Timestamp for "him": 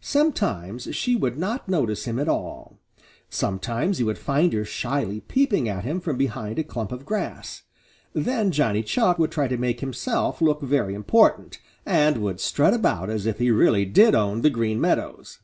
2.06-2.18, 5.84-6.00